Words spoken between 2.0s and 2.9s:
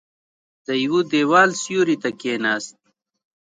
ته کېناست.